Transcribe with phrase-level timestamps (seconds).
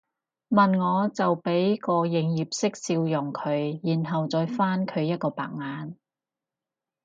[0.49, 5.95] 問我就俾個營業式笑容佢然後再反佢一個白眼